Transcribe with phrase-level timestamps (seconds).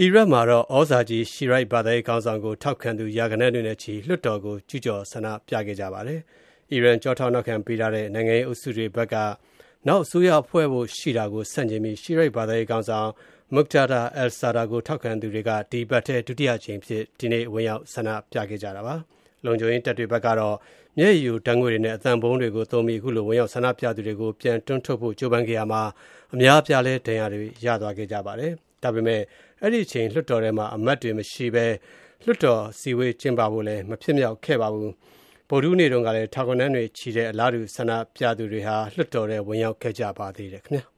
[0.00, 6.20] အီရတ်မှာတော့ သြဇာကြီး ရှီရိုက်ဘာသာရေးခေါင်းဆောင်ကို ထောက်ခံသူ ရာဂဏန်းတွေနဲ့ချီ လွှတ်တော်ကို ကျူးကျော် ဆန္ဒပြခဲ့ကြပါတယ်။
[6.72, 9.14] အီရန် ကျောထောက်နောက်ခံပေးထားတဲ့ နိုင်ငံရေးအုပ်စုတွေဘက်က
[9.88, 13.08] နောက်အစိုးရဖွဲ့ဖို့ရှိတာကို ဆန့်ကျင်ပြီး ရှီးရိုက်ဘာသာရေးခေါင်းဆောင်
[13.54, 18.94] Muqtada al-Sadr ကို ထောက်ခံသူတွေက ဒီအပတ်ထဲ ဒုတိယအကြိမ်အဖြစ် ဒီနေ့ ဝင်ရောက် ဆန္ဒပြခဲ့ကြတာပါ။
[19.44, 20.56] လုံခြုံရေးတပ်တွေဘက်ကတော့
[20.98, 25.82] မျက်ရည်ယိုဓာတ်ငွေ့တွေနဲ့ အသံဗုံးတွေကိုသုံးပြီးခုလို ဝင်ရောက်ဆန္ဒပြသူတွေကို ပြန်တွန်းထုတ်ဖို့ ကြိုးပမ်းခဲ့ရာမှာ
[26.34, 29.22] အများအပြားဒဏ်ရာတွေ ရသွားခဲ့ကြပါတယ်။ ဒါပေမဲ့
[29.60, 31.66] အဲ့ဒီအချိန်လွှတ်တော်ထဲမှာအမတ်တွေမရှိဘဲ
[32.24, 34.92] လွှတ်တော်အစည်းအဝေးကျင်းပဖို့လည်းမဖြစ်မြောက်ခဲ့ပါဘူး။
[35.48, 38.60] ဗုဒ္ဓဟူးနေ့တုန်းကလည်းထောင်ဂဏန်းတွေချီတဲ့အလားတူဆန္ဒပြသူတွေ
[38.94, 40.91] လွှတ်တော်ထဲဝင်ရောက်ခဲ့ကြပါသေးတယ်ခင်ဗျာ